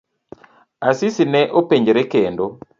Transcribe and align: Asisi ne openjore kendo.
Asisi 0.89 1.23
ne 1.31 1.41
openjore 1.59 2.03
kendo. 2.11 2.45